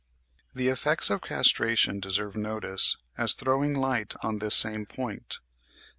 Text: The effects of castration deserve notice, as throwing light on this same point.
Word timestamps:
The 0.55 0.69
effects 0.69 1.11
of 1.11 1.21
castration 1.21 1.99
deserve 1.99 2.35
notice, 2.35 2.97
as 3.19 3.33
throwing 3.35 3.75
light 3.75 4.15
on 4.23 4.39
this 4.39 4.55
same 4.55 4.87
point. 4.87 5.37